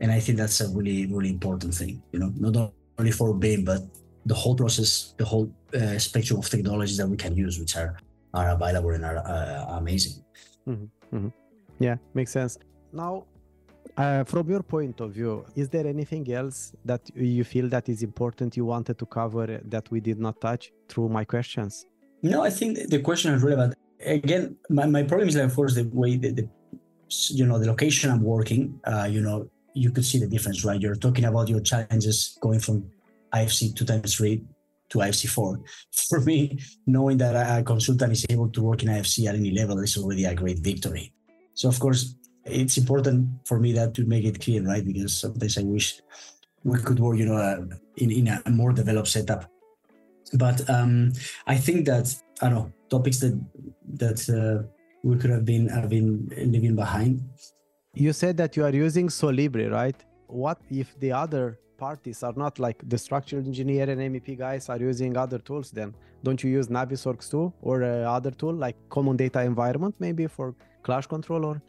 [0.00, 2.02] And I think that's a really really important thing.
[2.12, 3.82] You know, not only for BIM, but
[4.26, 7.96] the whole process, the whole uh, spectrum of technologies that we can use, which are
[8.34, 10.22] are available and are uh, amazing.
[10.68, 11.16] Mm-hmm.
[11.16, 11.28] Mm-hmm.
[11.80, 12.58] Yeah, makes sense.
[12.92, 13.24] Now,
[13.96, 18.02] uh, from your point of view, is there anything else that you feel that is
[18.02, 21.86] important you wanted to cover that we did not touch through my questions?
[22.22, 23.74] No, I think the question is relevant.
[24.04, 26.48] Again, my, my problem is like, of course, the way the, the
[27.30, 28.80] you know the location I'm working.
[28.84, 30.80] Uh, you know, you could see the difference, right?
[30.80, 32.90] You're talking about your challenges going from
[33.34, 34.44] IFC two times three
[34.90, 35.60] to IFC four.
[36.08, 39.78] For me, knowing that a consultant is able to work in IFC at any level
[39.80, 41.12] is already a great victory.
[41.54, 44.84] So, of course, it's important for me that to make it clear, right?
[44.84, 46.00] Because sometimes I wish
[46.64, 47.60] we could work, you know, uh,
[47.96, 49.50] in in a more developed setup.
[50.34, 51.12] But um,
[51.46, 53.38] I think that I don't know topics that
[53.94, 54.66] that uh,
[55.02, 57.22] we could have been have been leaving behind.
[57.94, 59.96] You said that you are using Solibri, right?
[60.26, 64.78] What if the other parties are not like the structural engineer and MEP guys are
[64.78, 65.70] using other tools?
[65.70, 70.26] Then don't you use Navisworks too, or uh, other tool like Common Data Environment maybe
[70.26, 71.62] for Clash Control or?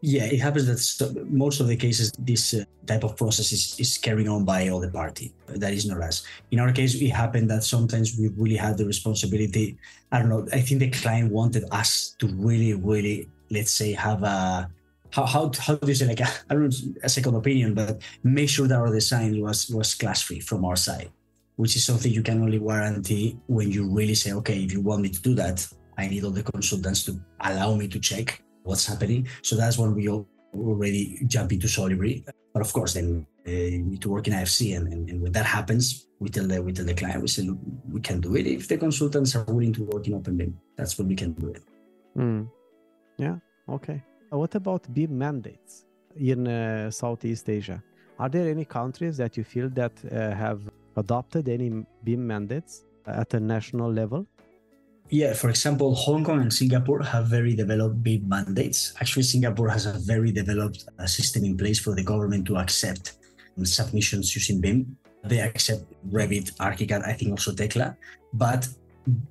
[0.00, 0.66] Yeah, it happens
[0.98, 4.68] that most of the cases, this uh, type of process is, is carried on by
[4.68, 5.34] all the party.
[5.48, 6.22] That is not us.
[6.52, 9.76] In our case, it happened that sometimes we really had the responsibility.
[10.12, 10.46] I don't know.
[10.52, 14.70] I think the client wanted us to really, really, let's say, have a
[15.10, 18.00] how how how do you say like a, I don't know a second opinion, but
[18.22, 21.10] make sure that our design was was clash free from our side,
[21.56, 25.02] which is something you can only guarantee when you really say, okay, if you want
[25.02, 28.86] me to do that, I need all the consultants to allow me to check what's
[28.86, 29.26] happening.
[29.42, 32.24] So that's when we already jump into Solibri.
[32.52, 35.32] But of course, then uh, you need to work in IFC, and, and, and, when
[35.32, 37.58] that happens, we tell the we tell the client we say Look,
[37.94, 40.52] we can do it if the consultants are willing to work in OpenBIM.
[40.76, 41.62] That's when we can do it.
[42.16, 42.48] Mm.
[43.16, 43.36] Yeah.
[43.68, 44.02] Okay.
[44.30, 47.82] What about BIM mandates in uh, Southeast Asia?
[48.18, 50.60] Are there any countries that you feel that uh, have
[50.96, 51.70] adopted any
[52.04, 54.26] BIM mandates at a national level?
[55.10, 58.92] Yeah, for example, Hong Kong and Singapore have very developed BIM mandates.
[59.00, 63.16] Actually, Singapore has a very developed uh, system in place for the government to accept
[63.62, 64.96] submissions using BIM.
[65.24, 67.96] They accept Revit, Archicad, I think also Tekla,
[68.34, 68.68] but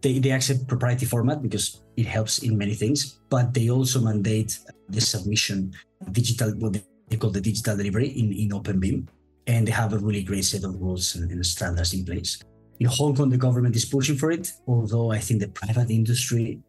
[0.02, 4.58] they, they accept proprietary format because it helps in many things, but they also mandate
[4.90, 5.74] the submission
[6.12, 9.08] digital, what they call the digital delivery in, in OpenBIM.
[9.46, 12.42] And they have a really great set of rules and, and standards in place.
[12.80, 16.60] In Hong Kong, the government is pushing for it, although I think the private industry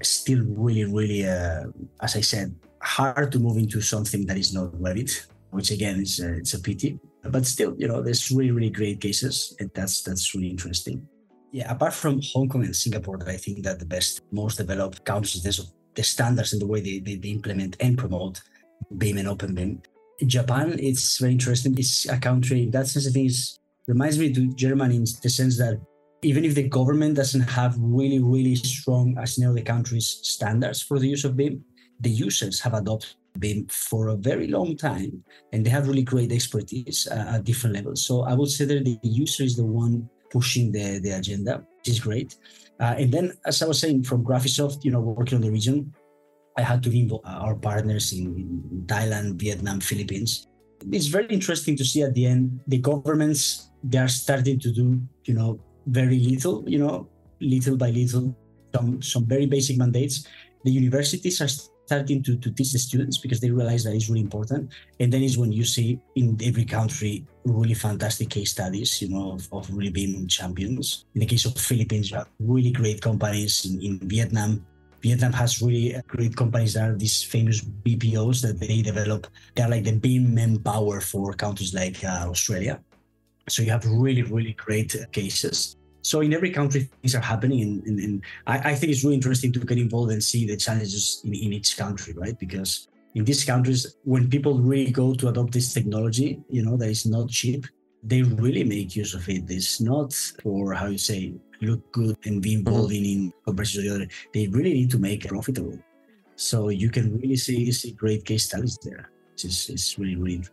[0.00, 1.64] is still really, really, uh,
[2.00, 6.20] as I said, hard to move into something that is not Revit, which again is
[6.20, 7.00] uh, it's a pity.
[7.24, 11.08] But still, you know, there's really, really great cases, and that's that's really interesting.
[11.50, 15.58] Yeah, apart from Hong Kong and Singapore, I think that the best, most developed countries
[15.58, 18.42] of the standards and the way they, they, they implement and promote
[18.98, 19.84] BIM and OpenBIM.
[20.18, 21.74] In Japan, it's very interesting.
[21.78, 23.08] It's a country in that sense.
[23.08, 25.80] I think it's reminds me to Germany in the sense that
[26.22, 30.98] even if the government doesn't have really, really strong, as know, the country's standards for
[30.98, 31.64] the use of BIM,
[32.00, 35.22] the users have adopted BIM for a very long time
[35.52, 38.04] and they have really great expertise uh, at different levels.
[38.04, 41.88] So I would say that the user is the one pushing the, the agenda, which
[41.88, 42.36] is great.
[42.80, 45.94] Uh, and then, as I was saying, from Graphisoft, you know, working on the region,
[46.58, 50.48] I had to involve our partners in Thailand, Vietnam, Philippines.
[50.92, 55.00] It's very interesting to see at the end the governments they are starting to do,
[55.24, 57.08] you know, very little, you know,
[57.40, 58.36] little by little,
[58.74, 60.26] some some very basic mandates.
[60.64, 61.48] The universities are
[61.86, 64.74] starting to, to teach the students because they realize that it's really important.
[64.98, 69.32] And then is when you see in every country really fantastic case studies, you know,
[69.32, 71.06] of, of really being champions.
[71.14, 74.66] In the case of Philippines, you have really great companies in, in Vietnam.
[75.02, 79.26] Vietnam has really great companies that are these famous BPOs that they develop.
[79.54, 82.80] They're like the BIM manpower for countries like uh, Australia.
[83.48, 85.76] So you have really, really great cases.
[86.02, 89.16] So in every country, things are happening, and, and, and I, I, think it's really
[89.16, 92.38] interesting to get involved and see the challenges in, in each country, right?
[92.38, 96.90] Because in these countries, when people really go to adopt this technology, you know, that
[96.90, 97.66] is not cheap,
[98.04, 99.44] they really make use of it.
[99.48, 103.30] It's not for how you say look good and be involved mm-hmm.
[103.45, 104.08] in, to the other.
[104.32, 105.78] They really need to make it profitable.
[106.36, 109.10] So you can really see see great case studies there.
[109.34, 110.44] It's, it's really really.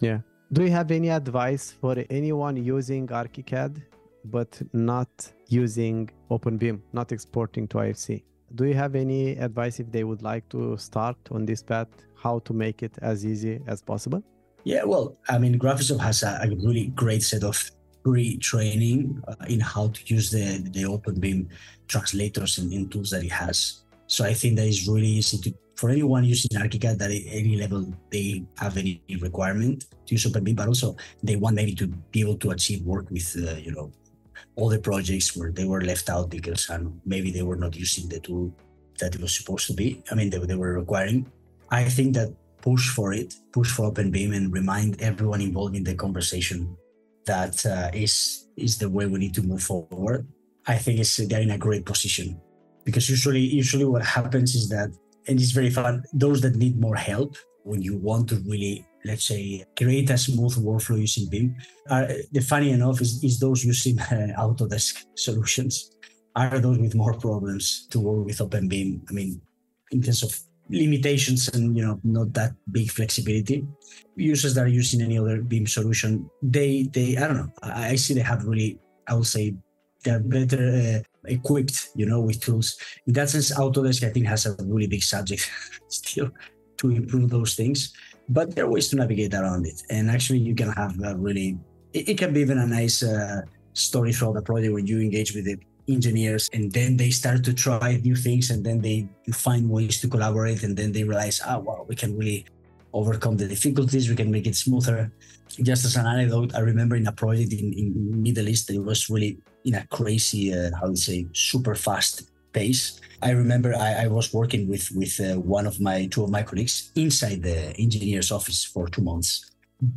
[0.00, 0.20] Yeah.
[0.52, 3.82] Do you have any advice for anyone using ArchiCAD
[4.24, 5.08] but not
[5.48, 8.22] using OpenBIM, not exporting to IFC?
[8.54, 12.38] Do you have any advice if they would like to start on this path, how
[12.40, 14.22] to make it as easy as possible?
[14.64, 17.70] Yeah, well, I mean, Graphisoft has a, a really great set of
[18.06, 21.48] free training uh, in how to use the, the OpenBIM
[21.88, 23.82] translators and, and tools that it has.
[24.06, 27.56] So I think that is really easy to for anyone using ArchiCAD that at any
[27.56, 32.20] level they have any requirement to use OpenBIM, but also they want maybe to be
[32.20, 33.90] able to achieve work with uh, you know
[34.54, 38.08] all the projects where they were left out because um, maybe they were not using
[38.08, 38.54] the tool
[39.00, 40.02] that it was supposed to be.
[40.10, 41.26] I mean, they, they were requiring.
[41.70, 45.94] I think that push for it, push for OpenBIM, and remind everyone involved in the
[45.94, 46.76] conversation
[47.26, 50.26] that uh, is is the way we need to move forward.
[50.66, 52.40] I think it's they're in a great position
[52.84, 54.90] because usually usually what happens is that
[55.28, 59.26] and it's very fun those that need more help when you want to really let's
[59.26, 61.54] say create a smooth workflow using BIM
[61.90, 65.96] are the funny enough is, is those using uh, Autodesk solutions
[66.36, 69.00] are those with more problems to work with Open OpenBIM.
[69.08, 69.40] I mean,
[69.90, 73.64] in terms of limitations and you know not that big flexibility
[74.16, 78.14] users that are using any other BIM solution they they i don't know i, see
[78.14, 79.54] they have really i would say
[80.06, 82.78] they're better uh, equipped, you know, with tools.
[83.06, 85.50] In that sense, Autodesk, I think, has a really big subject
[85.88, 86.30] still
[86.78, 87.92] to improve those things.
[88.28, 89.82] But there are ways to navigate around it.
[89.90, 91.58] And actually, you can have a really,
[91.92, 95.34] it, it can be even a nice uh, story throughout the project when you engage
[95.34, 99.68] with the engineers and then they start to try new things and then they find
[99.68, 102.46] ways to collaborate and then they realize, oh, wow, we can really
[102.92, 105.12] overcome the difficulties, we can make it smoother.
[105.62, 109.08] Just as an anecdote, I remember in a project in, in Middle East, it was
[109.08, 113.00] really in a crazy, uh, how to say, super fast pace.
[113.22, 116.42] I remember I, I was working with with uh, one of my two of my
[116.42, 119.30] colleagues inside the engineer's office for two months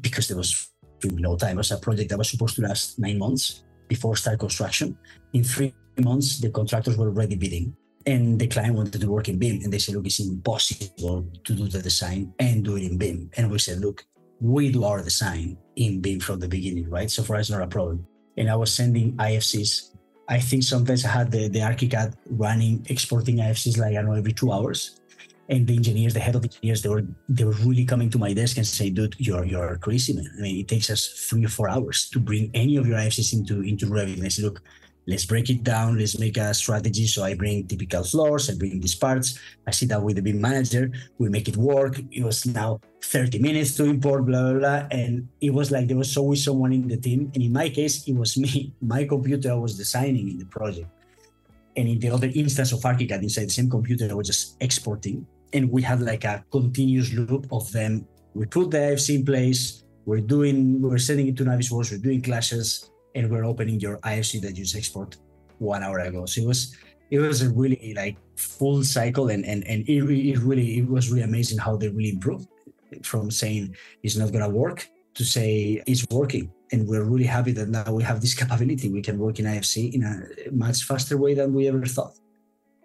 [0.02, 0.70] because there was
[1.04, 1.56] no time.
[1.56, 4.98] It was a project that was supposed to last nine months before start construction.
[5.34, 9.38] In three months, the contractors were already bidding and the client wanted to work in
[9.38, 12.98] BIM and they said, look, it's impossible to do the design and do it in
[12.98, 13.30] BIM.
[13.38, 14.06] And we said, look,
[14.40, 17.12] we do our design in BIM from the beginning, right?
[17.12, 18.08] So for us, not a problem.
[18.38, 19.96] And I was sending IFCs.
[20.28, 24.34] I think sometimes I had the, the ArchiCAD running, exporting IFCs like, I know, every
[24.34, 25.02] two hours.
[25.50, 28.34] And the engineers, the head of engineers, they were they were really coming to my
[28.34, 30.30] desk and say, dude, you're you're crazy, man.
[30.38, 33.34] I mean, it takes us three or four hours to bring any of your IFCs
[33.34, 34.18] into into Revit.
[34.18, 34.62] And I said, look,
[35.08, 35.98] let's break it down.
[35.98, 37.08] Let's make a strategy.
[37.08, 39.40] So i bring typical floors i bring these parts.
[39.68, 40.92] I sit down with the BIM manager.
[41.18, 42.00] We make it work.
[42.12, 44.88] It was now 30 minutes to import blah blah blah.
[44.92, 47.32] And it was like there was always someone in the team.
[47.34, 48.74] And in my case it was me.
[48.82, 50.88] My computer was designing in the project.
[51.76, 55.26] And in the other instance of ArchiCAD inside the same computer i was just exporting.
[55.54, 58.06] And we had like a continuous loop of them.
[58.36, 59.84] We put the IFC in place.
[60.06, 61.92] We're doing we're sending it to Navisworks.
[61.92, 65.18] We're doing clashes and we're opening your IFC that you just export
[65.60, 66.26] one hour ago.
[66.26, 66.76] So it was
[67.12, 71.10] it was a really like full cycle and and and it, it really it was
[71.10, 72.48] really amazing how they really improved
[73.04, 76.52] from saying it's not gonna work to say it's working.
[76.72, 78.90] And we're really happy that now we have this capability.
[78.90, 82.16] We can work in IFC in a much faster way than we ever thought.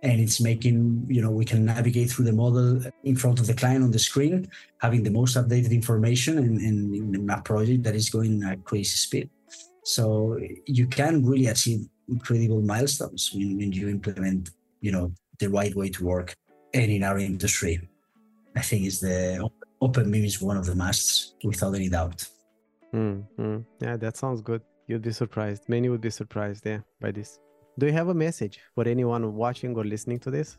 [0.02, 3.54] And it's making, you know, we can navigate through the model in front of the
[3.54, 4.48] client on the screen,
[4.80, 8.96] having the most updated information and, and in a project that is going at crazy
[8.96, 9.30] speed
[9.84, 15.74] So you can really achieve incredible milestones when, when you implement, you know, the right
[15.74, 16.34] way to work.
[16.72, 17.88] And in our industry,
[18.56, 19.48] I think is the
[19.80, 22.26] open BIM is one of the musts without any doubt.
[22.94, 23.58] Mm-hmm.
[23.80, 24.62] Yeah, that sounds good.
[24.86, 25.68] You'd be surprised.
[25.68, 27.38] Many would be surprised, yeah, by this.
[27.78, 30.58] Do you have a message for anyone watching or listening to this?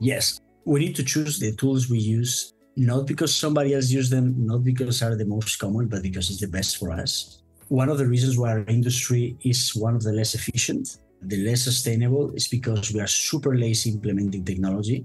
[0.00, 0.40] Yes.
[0.64, 4.64] We need to choose the tools we use, not because somebody else used them, not
[4.64, 7.42] because are the most common, but because it's the best for us.
[7.68, 11.62] One of the reasons why our industry is one of the less efficient, the less
[11.62, 15.04] sustainable, is because we are super lazy implementing technology.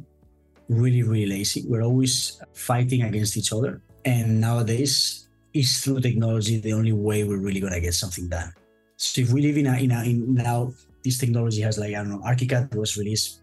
[0.67, 1.63] Really, really lazy.
[1.67, 3.81] We're always fighting against each other.
[4.05, 8.53] And nowadays, is through technology the only way we're really going to get something done.
[8.97, 10.71] So if we live in a, in a in now
[11.03, 13.41] this technology has like I don't know ArchiCAD was released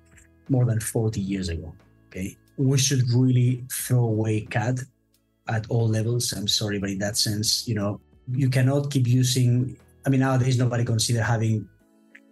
[0.48, 1.74] more than 40 years ago.
[2.08, 4.80] Okay, we should really throw away CAD
[5.48, 6.32] at all levels.
[6.32, 8.00] I'm sorry, but in that sense, you know,
[8.33, 9.77] you cannot keep using.
[10.05, 11.68] I mean, nowadays nobody consider having,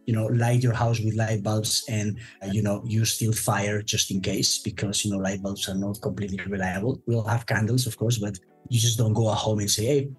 [0.06, 3.82] you know, light your house with light bulbs and uh, you know use still fire
[3.82, 7.00] just in case because you know light bulbs are not completely reliable.
[7.06, 8.38] We'll have candles, of course, but
[8.68, 10.10] you just don't go at home and say, hey,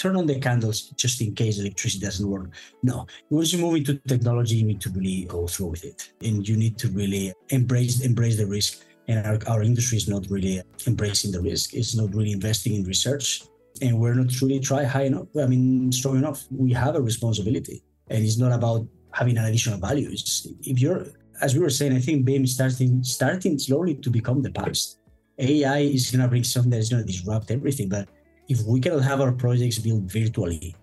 [0.00, 2.50] turn on the candles just in case electricity doesn't work.
[2.82, 6.46] No, once you move into technology, you need to really go through with it, and
[6.48, 8.84] you need to really embrace embrace the risk.
[9.08, 11.74] And our, our industry is not really embracing the risk.
[11.74, 13.42] It's not really investing in research,
[13.80, 15.26] and we're not truly try high enough.
[15.40, 16.44] I mean, strong enough.
[16.50, 20.08] We have a responsibility, and it's not about having an additional value.
[20.10, 21.06] It's, if you're,
[21.40, 25.00] as we were saying, I think BIM starting starting slowly to become the past
[25.38, 27.88] AI is going to bring something that is going to disrupt everything.
[27.88, 28.08] But
[28.48, 30.74] if we cannot have our projects built virtually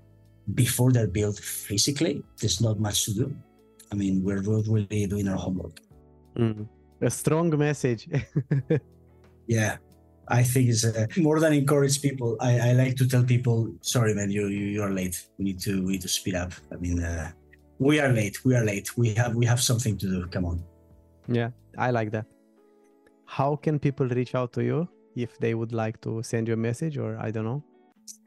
[0.53, 3.35] before they're built physically, there's not much to do.
[3.91, 5.79] I mean, we're not really doing our homework.
[6.37, 6.67] Mm.
[7.01, 8.09] A strong message.
[9.47, 9.77] yeah,
[10.29, 12.37] I think it's uh, more than encourage people.
[12.41, 15.27] I, I, like to tell people, sorry, man, you, you you are late.
[15.37, 16.51] We need to we need to speed up.
[16.71, 17.31] I mean, uh,
[17.79, 18.43] we are late.
[18.43, 18.97] We are late.
[18.97, 20.27] We have we have something to do.
[20.27, 20.63] Come on.
[21.27, 22.25] Yeah, I like that
[23.27, 26.57] how can people reach out to you if they would like to send you a
[26.57, 27.63] message or I don't know?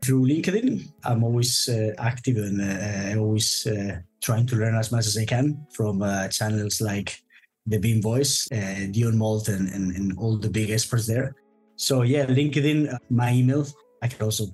[0.02, 5.06] Through LinkedIn, I'm always uh, active and uh, always uh, trying to learn as much
[5.06, 7.22] as I can from uh, channels like
[7.66, 11.34] the BIM Voice, uh, Dion Moult, and, and, and, all the big experts there.
[11.80, 13.66] So yeah, LinkedIn, uh, my email,
[14.02, 14.44] I can also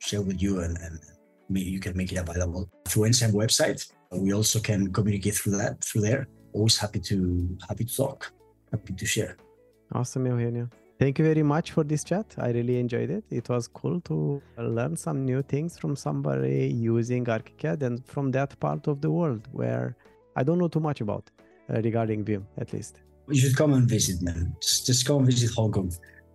[0.00, 1.00] share with you, and, and
[1.48, 3.90] you can make it available through Enzyme website.
[4.12, 6.28] We also can communicate through that through there.
[6.52, 8.30] Always happy to happy to talk,
[8.70, 9.38] happy to share.
[9.94, 10.68] Awesome, Eugenio.
[10.98, 12.26] Thank you very much for this chat.
[12.36, 13.24] I really enjoyed it.
[13.30, 18.60] It was cool to learn some new things from somebody using ArchiCAD and from that
[18.60, 19.96] part of the world where
[20.36, 21.30] I don't know too much about
[21.70, 23.00] uh, regarding BIM, at least.
[23.28, 24.54] You should come and visit, man.
[24.60, 25.90] Just, just come and visit Hong Kong.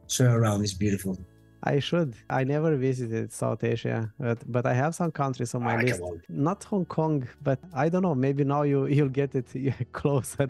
[0.09, 0.61] Show around.
[0.63, 1.17] It's beautiful.
[1.63, 2.15] I should.
[2.29, 6.01] I never visited South Asia, but, but I have some countries on my ah, list.
[6.29, 8.15] Not Hong Kong, but I don't know.
[8.15, 9.47] Maybe now you you'll get it
[9.91, 10.47] closer.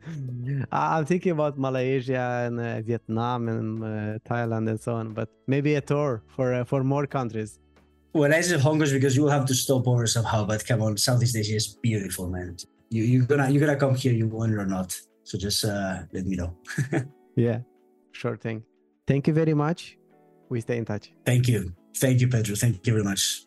[0.72, 3.88] I'm thinking about Malaysia and uh, Vietnam and uh,
[4.28, 5.12] Thailand and so on.
[5.12, 7.58] But maybe a tour for uh, for more countries.
[8.12, 10.46] When I say Hong Kong, because you will have to stop over somehow.
[10.46, 12.56] But come on, Southeast Asia is beautiful, man.
[12.88, 14.98] You you're gonna you're gonna come here, you want it or not.
[15.24, 16.56] So just uh, let me know.
[17.36, 17.58] yeah,
[18.12, 18.64] sure thing.
[19.06, 19.96] Thank you very much
[20.48, 21.12] we stay in touch.
[21.24, 21.74] Thank you.
[21.96, 22.54] Thank you, Pedro.
[22.54, 23.46] Thank you very much.